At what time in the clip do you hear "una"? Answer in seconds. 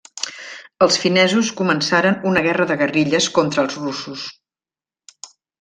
2.31-2.43